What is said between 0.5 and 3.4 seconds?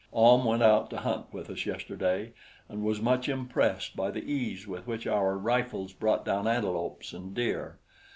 out to hunt with us yesterday and was much